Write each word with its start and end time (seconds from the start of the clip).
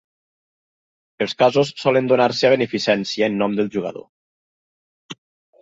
Els 1.25 1.35
casos 1.41 1.73
solen 1.83 2.09
donar-se 2.11 2.49
a 2.49 2.51
beneficència 2.55 3.29
en 3.33 3.39
nom 3.43 3.59
del 3.61 3.73
jugador. 3.77 5.21